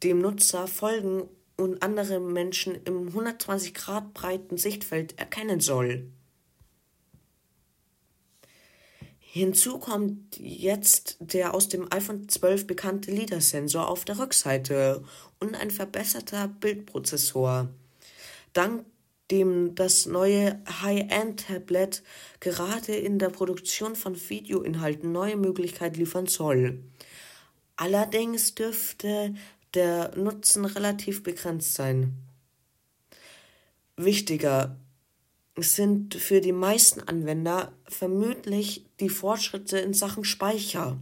dem 0.03 0.19
Nutzer 0.19 0.67
folgen 0.67 1.23
und 1.57 1.83
andere 1.83 2.19
Menschen 2.19 2.75
im 2.85 3.07
120 3.07 3.73
Grad 3.73 4.13
breiten 4.13 4.57
Sichtfeld 4.57 5.19
erkennen 5.19 5.59
soll. 5.59 6.07
Hinzu 9.31 9.77
kommt 9.77 10.39
jetzt 10.39 11.17
der 11.19 11.53
aus 11.53 11.69
dem 11.69 11.91
iPhone 11.93 12.27
12 12.27 12.65
bekannte 12.65 13.11
LIDAR-Sensor 13.11 13.87
auf 13.87 14.03
der 14.03 14.17
Rückseite 14.17 15.03
und 15.39 15.53
ein 15.53 15.69
verbesserter 15.69 16.47
Bildprozessor. 16.47 17.69
Dank 18.53 18.85
dem 19.29 19.75
das 19.75 20.07
neue 20.07 20.59
High-End-Tablet 20.81 22.01
gerade 22.39 22.95
in 22.95 23.19
der 23.19 23.29
Produktion 23.29 23.95
von 23.95 24.15
Videoinhalten 24.15 25.11
neue 25.11 25.37
Möglichkeiten 25.37 25.99
liefern 25.99 26.25
soll. 26.25 26.83
Allerdings 27.75 28.55
dürfte 28.55 29.35
der 29.75 30.17
Nutzen 30.17 30.65
relativ 30.65 31.21
begrenzt 31.21 31.75
sein. 31.75 32.15
Wichtiger, 33.95 34.75
sind 35.63 36.15
für 36.15 36.41
die 36.41 36.52
meisten 36.52 37.02
Anwender 37.02 37.72
vermutlich 37.88 38.86
die 39.00 39.10
Fortschritte 39.10 39.80
in 39.80 39.93
Sachen 39.93 40.24
Speicher. 40.24 40.98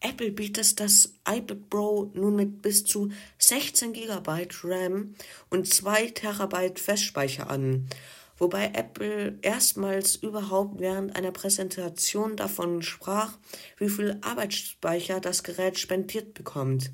Apple 0.00 0.30
bietet 0.30 0.78
das 0.78 1.14
iPad 1.28 1.70
Pro 1.70 2.10
nun 2.14 2.36
mit 2.36 2.62
bis 2.62 2.84
zu 2.84 3.10
16 3.38 3.92
GB 3.92 4.48
RAM 4.62 5.14
und 5.50 5.72
2 5.72 6.08
TB 6.08 6.78
Festspeicher 6.78 7.48
an, 7.48 7.88
wobei 8.38 8.72
Apple 8.74 9.38
erstmals 9.42 10.16
überhaupt 10.16 10.80
während 10.80 11.16
einer 11.16 11.32
Präsentation 11.32 12.36
davon 12.36 12.82
sprach, 12.82 13.38
wie 13.78 13.88
viel 13.88 14.18
Arbeitsspeicher 14.20 15.20
das 15.20 15.42
Gerät 15.42 15.78
spendiert 15.78 16.34
bekommt. 16.34 16.90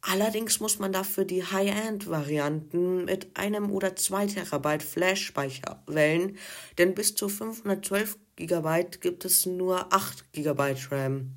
Allerdings 0.00 0.60
muss 0.60 0.78
man 0.78 0.92
dafür 0.92 1.24
die 1.24 1.44
High-End-Varianten 1.44 3.04
mit 3.04 3.36
einem 3.36 3.70
oder 3.70 3.96
zwei 3.96 4.26
Terabyte 4.26 4.82
Flash-Speicher 4.82 5.82
wählen, 5.86 6.38
denn 6.78 6.94
bis 6.94 7.14
zu 7.14 7.28
512 7.28 8.16
GB 8.36 8.84
gibt 9.00 9.24
es 9.24 9.44
nur 9.44 9.92
8 9.92 10.32
GB 10.32 10.76
RAM. 10.90 11.34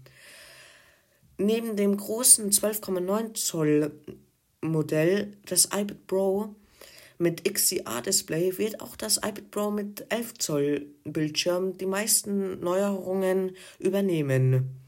Neben 1.37 1.75
dem 1.75 1.97
großen 1.97 2.51
12,9 2.51 3.33
Zoll 3.33 3.91
Modell 4.61 5.37
des 5.49 5.65
iPad 5.65 6.05
Pro 6.05 6.55
mit 7.17 7.43
XDR-Display 7.43 8.57
wird 8.57 8.81
auch 8.81 8.95
das 8.95 9.17
iPad 9.17 9.49
Pro 9.49 9.71
mit 9.71 10.05
11 10.09 10.37
Zoll 10.37 10.85
Bildschirm 11.03 11.77
die 11.77 11.87
meisten 11.87 12.59
Neuerungen 12.59 13.55
übernehmen. 13.79 14.81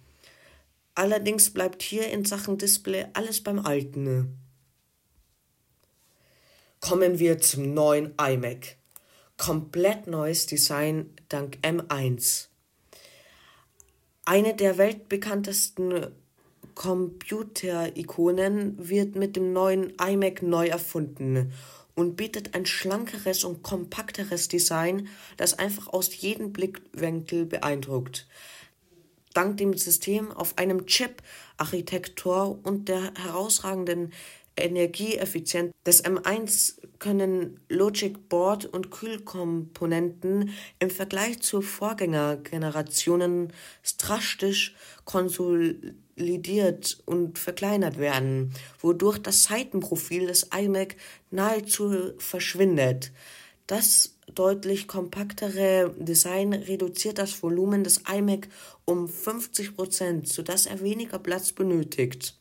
Allerdings 0.95 1.49
bleibt 1.49 1.81
hier 1.81 2.09
in 2.09 2.23
Sachen 2.23 2.59
Display 2.59 3.07
alles 3.13 3.41
beim 3.41 3.59
Alten. 3.59 4.37
Kommen 6.79 7.17
wir 7.17 7.39
zum 7.39 7.73
neuen 7.73 8.13
iMac. 8.19 8.77
Komplett 9.37 10.05
neues 10.05 10.45
Design 10.45 11.09
dank 11.29 11.57
M1. 11.63 12.49
Eine 14.25 14.55
der 14.55 14.77
weltbekanntesten 14.77 16.11
Computer-Ikonen 16.75 18.87
wird 18.87 19.15
mit 19.15 19.35
dem 19.35 19.51
neuen 19.51 19.93
iMac 19.99 20.43
neu 20.43 20.67
erfunden 20.67 21.51
und 21.95 22.15
bietet 22.15 22.53
ein 22.53 22.67
schlankeres 22.67 23.43
und 23.43 23.63
kompakteres 23.63 24.47
Design, 24.47 25.09
das 25.37 25.57
einfach 25.57 25.87
aus 25.87 26.15
jedem 26.15 26.53
Blickwinkel 26.53 27.45
beeindruckt 27.45 28.27
dank 29.33 29.57
dem 29.57 29.73
System 29.75 30.31
auf 30.31 30.57
einem 30.57 30.85
Chip-Architektur 30.85 32.59
und 32.63 32.89
der 32.89 33.13
herausragenden 33.15 34.11
Energieeffizienz 34.55 35.73
des 35.85 36.05
M1 36.05 36.75
können 36.99 37.59
Logic 37.69 38.29
Board 38.29 38.65
und 38.65 38.91
Kühlkomponenten 38.91 40.51
im 40.79 40.89
Vergleich 40.89 41.41
zu 41.41 41.61
Vorgängergenerationen 41.61 43.51
drastisch 43.97 44.75
konsolidiert 45.05 47.01
und 47.05 47.39
verkleinert 47.39 47.97
werden, 47.97 48.53
wodurch 48.79 49.17
das 49.17 49.43
Seitenprofil 49.43 50.27
des 50.27 50.49
iMac 50.55 50.95
nahezu 51.31 52.13
verschwindet. 52.19 53.11
Das 53.65 54.12
deutlich 54.35 54.87
kompaktere 54.87 55.93
Design 55.97 56.53
reduziert 56.53 57.17
das 57.17 57.41
Volumen 57.41 57.83
des 57.83 58.03
iMac 58.11 58.47
um 58.85 59.07
50 59.07 59.75
Prozent, 59.75 60.27
sodass 60.27 60.65
er 60.65 60.81
weniger 60.81 61.19
Platz 61.19 61.51
benötigt. 61.51 62.37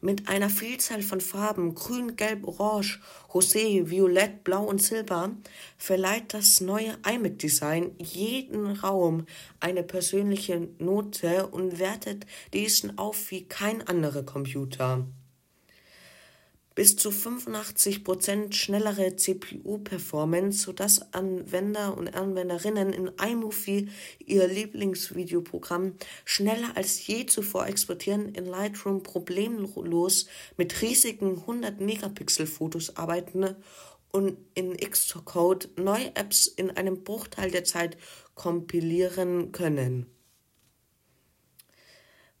Mit 0.00 0.28
einer 0.28 0.48
Vielzahl 0.48 1.02
von 1.02 1.20
Farben 1.20 1.74
grün, 1.74 2.14
gelb, 2.14 2.46
orange, 2.46 3.00
rosé, 3.30 3.90
violett, 3.90 4.44
blau 4.44 4.62
und 4.64 4.80
silber 4.80 5.32
verleiht 5.76 6.34
das 6.34 6.60
neue 6.60 6.96
iMac-Design 7.04 7.96
jeden 7.98 8.76
Raum 8.76 9.26
eine 9.58 9.82
persönliche 9.82 10.68
Note 10.78 11.48
und 11.48 11.80
wertet 11.80 12.26
diesen 12.52 12.96
auf 12.96 13.32
wie 13.32 13.44
kein 13.48 13.84
anderer 13.88 14.22
Computer 14.22 15.04
bis 16.78 16.94
zu 16.94 17.08
85% 17.10 18.52
schnellere 18.52 19.16
CPU-Performance, 19.16 20.62
sodass 20.62 21.12
Anwender 21.12 21.98
und 21.98 22.14
Anwenderinnen 22.14 22.92
in 22.92 23.10
iMovie 23.20 23.88
ihr 24.20 24.46
Lieblingsvideoprogramm 24.46 25.94
schneller 26.24 26.76
als 26.76 27.04
je 27.04 27.26
zuvor 27.26 27.66
exportieren, 27.66 28.28
in 28.28 28.46
Lightroom 28.46 29.02
problemlos 29.02 30.26
mit 30.56 30.80
riesigen 30.80 31.38
100 31.40 31.80
Megapixel 31.80 32.46
Fotos 32.46 32.94
arbeiten 32.94 33.56
und 34.12 34.38
in 34.54 34.76
Xcode 34.76 35.70
neue 35.76 36.14
Apps 36.14 36.46
in 36.46 36.70
einem 36.70 37.02
Bruchteil 37.02 37.50
der 37.50 37.64
Zeit 37.64 37.96
kompilieren 38.36 39.50
können. 39.50 40.06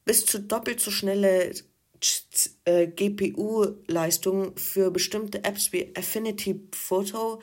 bis 0.04 0.24
zu 0.24 0.40
doppelt 0.40 0.80
so 0.80 0.90
schnelle 0.90 1.52
äh, 2.64 2.86
GPU-Leistung 2.86 4.56
für 4.56 4.90
bestimmte 4.90 5.44
Apps 5.44 5.72
wie 5.72 5.94
Affinity 5.96 6.60
Photo 6.72 7.40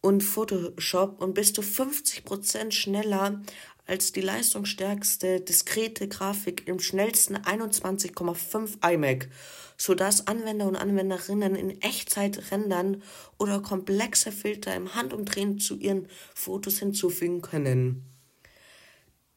und 0.00 0.22
Photoshop 0.22 1.22
und 1.22 1.34
bis 1.34 1.52
zu 1.52 1.62
50% 1.62 2.72
schneller 2.72 3.42
als 3.86 4.12
die 4.12 4.20
leistungsstärkste 4.20 5.40
diskrete 5.40 6.08
Grafik 6.08 6.66
im 6.66 6.78
schnellsten 6.78 7.36
21,5 7.36 8.92
iMac, 8.92 9.28
sodass 9.76 10.26
Anwender 10.26 10.66
und 10.66 10.76
Anwenderinnen 10.76 11.54
in 11.54 11.82
Echtzeit 11.82 12.50
rendern 12.50 13.02
oder 13.38 13.60
komplexe 13.60 14.32
Filter 14.32 14.74
im 14.74 14.94
Handumdrehen 14.94 15.58
zu 15.58 15.76
ihren 15.76 16.08
Fotos 16.34 16.78
hinzufügen 16.78 17.42
können. 17.42 18.04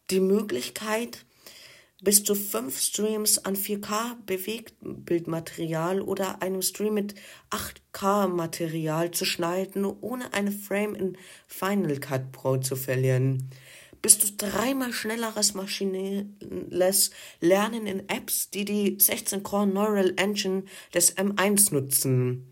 Die 0.09 0.21
Möglichkeit, 0.21 1.25
bis 2.01 2.23
zu 2.23 2.35
fünf 2.35 2.79
Streams 2.79 3.39
an 3.39 3.55
4K 3.55 4.15
Bewegtbildmaterial 4.25 6.01
oder 6.01 6.41
einem 6.41 6.61
Stream 6.61 6.93
mit 6.93 7.15
8K 7.49 8.27
Material 8.27 9.11
zu 9.11 9.25
schneiden, 9.25 9.85
ohne 9.85 10.33
eine 10.33 10.51
Frame 10.51 10.95
in 10.95 11.17
Final 11.47 11.99
Cut 11.99 12.31
Pro 12.31 12.57
zu 12.57 12.75
verlieren 12.75 13.49
bis 14.01 14.19
zu 14.19 14.31
dreimal 14.37 14.93
schnelleres 14.93 15.53
maschinelles 15.53 17.11
Lernen 17.41 17.87
in 17.87 18.07
Apps, 18.09 18.49
die 18.49 18.65
die 18.65 18.97
16-Core 18.97 19.67
Neural 19.67 20.13
Engine 20.17 20.63
des 20.93 21.17
M1 21.17 21.73
nutzen. 21.73 22.45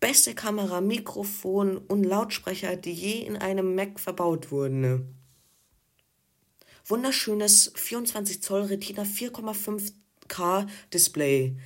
Beste 0.00 0.34
Kamera, 0.34 0.80
Mikrofon 0.80 1.78
und 1.78 2.04
Lautsprecher, 2.04 2.76
die 2.76 2.92
je 2.92 3.20
in 3.20 3.36
einem 3.36 3.74
Mac 3.74 4.00
verbaut 4.00 4.50
wurden. 4.50 5.14
Wunderschönes 6.86 7.72
24 7.74 8.42
Zoll 8.42 8.62
Retina 8.62 9.02
4,5K 9.02 10.66
Display. 10.92 11.56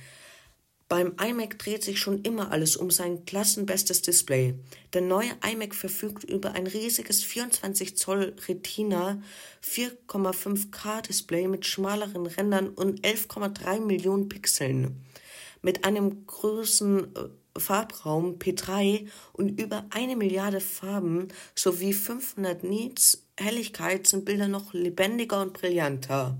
Beim 0.89 1.15
iMac 1.19 1.59
dreht 1.59 1.83
sich 1.83 1.99
schon 1.99 2.21
immer 2.21 2.51
alles 2.51 2.77
um 2.77 2.91
sein 2.91 3.25
klassenbestes 3.25 4.03
Display. 4.03 4.53
Der 4.93 5.01
neue 5.01 5.31
iMac 5.43 5.75
verfügt 5.75 6.23
über 6.23 6.53
ein 6.53 6.65
riesiges 6.65 7.23
24 7.23 7.97
Zoll 7.97 8.35
Retina 8.47 9.21
4,5K 9.63 11.01
Display 11.01 11.47
mit 11.47 11.65
schmaleren 11.65 12.25
Rändern 12.25 12.69
und 12.69 13.01
11,3 13.01 13.81
Millionen 13.81 14.29
Pixeln. 14.29 15.03
Mit 15.61 15.83
einem 15.83 16.25
großen 16.27 17.15
äh, 17.15 17.59
Farbraum 17.59 18.37
P3 18.37 19.07
und 19.33 19.59
über 19.59 19.87
eine 19.89 20.15
Milliarde 20.15 20.61
Farben 20.61 21.29
sowie 21.55 21.91
500 21.91 22.63
Nits 22.63 23.26
Helligkeit 23.39 24.07
sind 24.07 24.25
Bilder 24.25 24.47
noch 24.47 24.73
lebendiger 24.73 25.41
und 25.41 25.53
brillanter. 25.53 26.37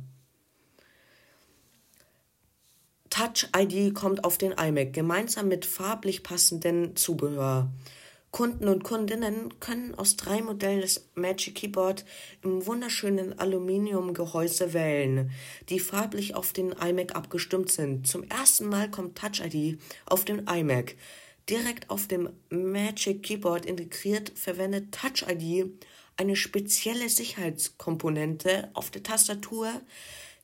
Touch 3.09 3.47
ID 3.55 3.93
kommt 3.95 4.23
auf 4.23 4.37
den 4.37 4.51
iMac 4.51 4.93
gemeinsam 4.93 5.47
mit 5.47 5.65
farblich 5.65 6.23
passenden 6.23 6.95
Zubehör. 6.95 7.71
Kunden 8.31 8.67
und 8.67 8.83
Kundinnen 8.83 9.59
können 9.59 9.95
aus 9.95 10.17
drei 10.17 10.41
Modellen 10.41 10.81
das 10.81 11.07
Magic 11.15 11.55
Keyboard 11.55 12.03
im 12.43 12.65
wunderschönen 12.65 13.39
Aluminiumgehäuse 13.39 14.73
wählen, 14.73 15.31
die 15.69 15.79
farblich 15.79 16.35
auf 16.35 16.51
den 16.53 16.73
iMac 16.73 17.15
abgestimmt 17.15 17.71
sind. 17.71 18.05
Zum 18.05 18.23
ersten 18.23 18.67
Mal 18.67 18.91
kommt 18.91 19.17
Touch 19.17 19.41
ID 19.43 19.79
auf 20.05 20.25
den 20.25 20.45
iMac. 20.47 20.95
Direkt 21.49 21.89
auf 21.89 22.07
dem 22.07 22.29
Magic 22.49 23.23
Keyboard 23.23 23.65
integriert 23.65 24.31
verwendet 24.35 24.91
Touch 24.91 25.25
ID 25.27 25.71
eine 26.17 26.35
spezielle 26.35 27.09
Sicherheitskomponente 27.09 28.69
auf 28.73 28.91
der 28.91 29.03
Tastatur, 29.03 29.71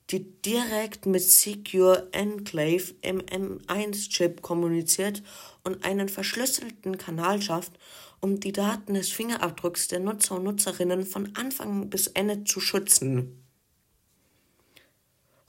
die 0.10 0.42
direkt 0.42 1.06
mit 1.06 1.24
Secure 1.24 2.10
Enclave 2.12 2.94
im 3.02 3.20
M1-Chip 3.22 4.42
kommuniziert 4.42 5.24
und 5.64 5.84
einen 5.84 6.10
verschlüsselten 6.10 6.98
Kanal 6.98 7.42
schafft, 7.42 7.74
um 8.20 8.40
die 8.40 8.52
Daten 8.52 8.94
des 8.94 9.10
Fingerabdrucks 9.10 9.88
der 9.88 10.00
Nutzer 10.00 10.36
und 10.36 10.44
Nutzerinnen 10.44 11.06
von 11.06 11.36
Anfang 11.36 11.90
bis 11.90 12.08
Ende 12.08 12.44
zu 12.44 12.60
schützen. 12.60 13.44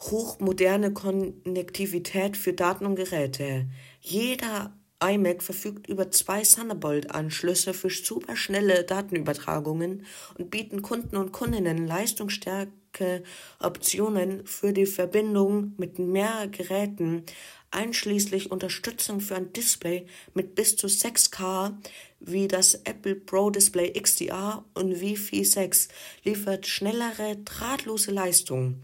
Hochmoderne 0.00 0.92
Konnektivität 0.92 2.36
für 2.36 2.52
Daten 2.52 2.86
und 2.86 2.96
Geräte. 2.96 3.66
Jeder 4.00 4.76
iMac 5.12 5.42
verfügt 5.42 5.88
über 5.88 6.10
zwei 6.10 6.42
Thunderbolt-Anschlüsse 6.42 7.74
für 7.74 7.90
superschnelle 7.90 8.84
Datenübertragungen 8.84 10.06
und 10.38 10.50
bieten 10.50 10.82
Kunden 10.82 11.16
und 11.16 11.32
Kundinnen 11.32 11.86
leistungsstärke 11.86 13.22
Optionen 13.60 14.46
für 14.46 14.72
die 14.72 14.86
Verbindung 14.86 15.74
mit 15.76 15.98
mehr 15.98 16.48
Geräten, 16.48 17.24
einschließlich 17.70 18.50
Unterstützung 18.50 19.20
für 19.20 19.34
ein 19.34 19.52
Display 19.52 20.06
mit 20.32 20.54
bis 20.54 20.76
zu 20.76 20.86
6K 20.86 21.74
wie 22.20 22.48
das 22.48 22.74
Apple 22.84 23.16
Pro 23.16 23.50
Display 23.50 23.92
XDR 23.92 24.64
und 24.74 25.00
Wi-Fi 25.00 25.44
6 25.44 25.88
liefert 26.22 26.66
schnellere 26.66 27.36
drahtlose 27.44 28.12
Leistung. 28.12 28.80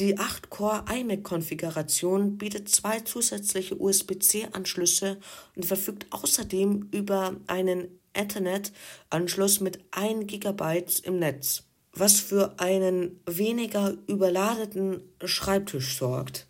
Die 0.00 0.16
8-Core 0.16 0.84
iMac-Konfiguration 0.94 2.38
bietet 2.38 2.68
zwei 2.68 3.00
zusätzliche 3.00 3.80
USB-C-Anschlüsse 3.80 5.18
und 5.56 5.66
verfügt 5.66 6.06
außerdem 6.10 6.88
über 6.92 7.34
einen 7.48 7.98
Ethernet-Anschluss 8.12 9.58
mit 9.58 9.80
1 9.90 10.28
GB 10.28 10.84
im 11.02 11.18
Netz, 11.18 11.64
was 11.92 12.20
für 12.20 12.60
einen 12.60 13.20
weniger 13.26 13.96
überladeten 14.06 15.02
Schreibtisch 15.24 15.98
sorgt. 15.98 16.46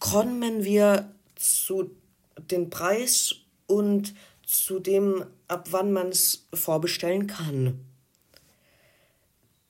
Kommen 0.00 0.64
wir 0.64 1.14
zu 1.34 1.96
dem 2.50 2.68
Preis 2.68 3.36
und 3.66 4.12
zu 4.46 4.80
dem, 4.80 5.24
ab 5.48 5.68
wann 5.70 5.94
man 5.94 6.08
es 6.08 6.46
vorbestellen 6.52 7.26
kann. 7.26 7.80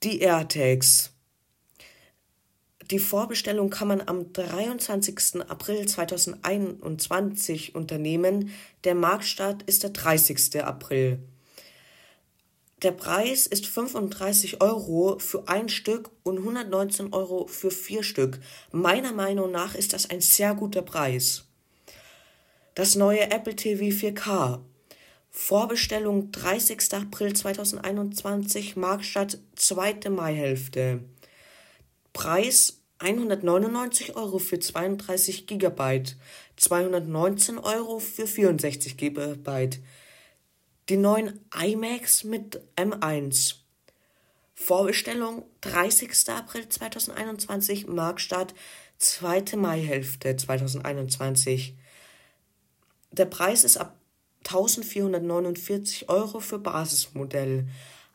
Die 0.04 0.20
AirTags. 0.20 1.12
Die 2.90 2.98
Vorbestellung 2.98 3.70
kann 3.70 3.88
man 3.88 4.02
am 4.06 4.34
23. 4.34 5.40
April 5.48 5.86
2021 5.86 7.74
unternehmen. 7.74 8.50
Der 8.84 8.94
Marktstart 8.94 9.62
ist 9.62 9.82
der 9.82 9.90
30. 9.90 10.62
April. 10.62 11.20
Der 12.82 12.92
Preis 12.92 13.46
ist 13.46 13.64
35 13.66 14.60
Euro 14.60 15.18
für 15.20 15.48
ein 15.48 15.70
Stück 15.70 16.10
und 16.22 16.36
119 16.36 17.14
Euro 17.14 17.46
für 17.46 17.70
vier 17.70 18.02
Stück. 18.02 18.40
Meiner 18.72 19.14
Meinung 19.14 19.52
nach 19.52 19.74
ist 19.74 19.94
das 19.94 20.10
ein 20.10 20.20
sehr 20.20 20.54
guter 20.54 20.82
Preis. 20.82 21.46
Das 22.74 22.94
neue 22.94 23.30
Apple 23.30 23.56
TV 23.56 23.84
4K 23.84 24.60
Vorbestellung 25.36 26.30
30. 26.30 26.94
April 26.94 27.34
2021, 27.34 28.76
Marktstadt 28.76 29.38
zweite 29.56 30.08
Maihälfte. 30.08 31.00
Preis 32.12 32.80
199 33.00 34.14
Euro 34.14 34.38
für 34.38 34.60
32 34.60 35.48
GB, 35.48 36.04
219 36.56 37.58
Euro 37.58 37.98
für 37.98 38.28
64 38.28 38.96
GB. 38.96 39.70
Die 40.88 40.96
neuen 40.96 41.40
iMacs 41.52 42.22
mit 42.22 42.60
M1. 42.76 43.56
Vorbestellung 44.54 45.44
30. 45.62 46.28
April 46.28 46.68
2021, 46.68 47.88
Marktstart 47.88 48.54
zweite 48.98 49.56
Maihälfte 49.56 50.36
2021. 50.36 51.74
Der 53.10 53.26
Preis 53.26 53.64
ist 53.64 53.78
ab 53.78 53.98
1449 54.46 56.08
Euro 56.08 56.40
für 56.40 56.58
Basismodell, 56.58 57.66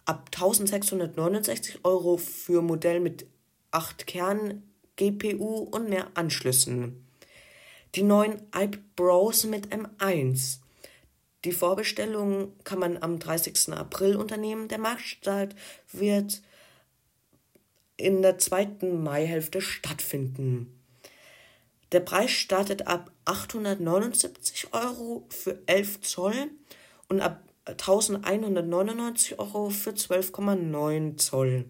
ab 0.05 0.29
1669 0.33 1.79
Euro 1.83 2.17
für 2.17 2.61
Modell 2.61 2.99
mit 2.99 3.25
8 3.71 4.07
Kern, 4.07 4.63
GPU 4.95 5.67
und 5.71 5.89
mehr 5.89 6.07
Anschlüssen. 6.15 7.05
Die 7.95 8.03
neuen 8.03 8.41
iPros 8.55 9.45
mit 9.45 9.67
M1. 9.73 10.59
Die 11.45 11.51
Vorbestellung 11.51 12.53
kann 12.63 12.79
man 12.79 13.01
am 13.01 13.17
30. 13.17 13.73
April 13.73 14.15
unternehmen. 14.15 14.67
Der 14.67 14.77
Marktstart 14.77 15.55
wird 15.91 16.41
in 17.97 18.21
der 18.21 18.37
zweiten 18.37 19.03
Maihälfte 19.03 19.61
stattfinden. 19.61 20.78
Der 21.91 22.01
Preis 22.01 22.31
startet 22.31 22.87
ab 22.87 23.11
879 23.25 24.73
Euro 24.73 25.25
für 25.29 25.61
11 25.65 26.01
Zoll 26.01 26.51
und 27.07 27.21
ab 27.21 27.43
1199 27.65 29.39
Euro 29.39 29.69
für 29.69 29.91
12,9 29.91 31.17
Zoll. 31.17 31.65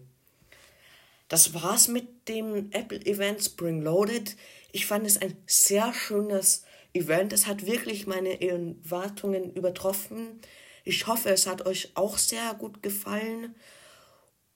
Das 1.28 1.54
war's 1.54 1.88
mit 1.88 2.28
dem 2.28 2.70
Apple 2.72 3.00
Event 3.06 3.42
Spring 3.42 3.82
Loaded. 3.82 4.36
Ich 4.72 4.86
fand 4.86 5.06
es 5.06 5.20
ein 5.20 5.36
sehr 5.46 5.92
schönes 5.94 6.64
Event. 6.92 7.32
Es 7.32 7.46
hat 7.46 7.66
wirklich 7.66 8.06
meine 8.06 8.42
Erwartungen 8.42 9.52
übertroffen. 9.54 10.40
Ich 10.84 11.06
hoffe, 11.06 11.30
es 11.30 11.46
hat 11.46 11.66
euch 11.66 11.92
auch 11.94 12.18
sehr 12.18 12.54
gut 12.54 12.82
gefallen. 12.82 13.54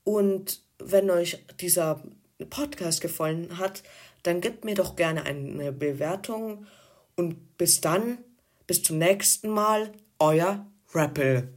Und 0.03 0.63
wenn 0.79 1.11
euch 1.11 1.45
dieser 1.61 2.03
Podcast 2.51 3.01
gefallen 3.01 3.59
hat, 3.59 3.83
dann 4.25 4.41
gebt 4.41 4.65
mir 4.65 4.75
doch 4.75 4.97
gerne 4.97 5.25
eine 5.25 5.73
Bewertung 5.73 6.67
und 7.17 7.57
bis 7.57 7.81
dann, 7.81 8.19
bis 8.67 8.83
zum 8.83 8.99
nächsten 8.99 9.49
Mal, 9.49 9.93
euer 10.19 10.67
Rappel. 10.93 11.55